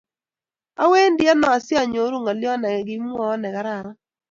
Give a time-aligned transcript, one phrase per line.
[0.83, 3.97] Awendi ano asianyoru ngolyot negimwawon negararan